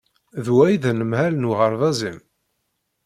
[0.45, 2.19] D wa i d anemhal n uɣerbaz-im?